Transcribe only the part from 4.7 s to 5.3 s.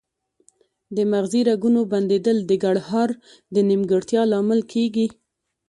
کیږي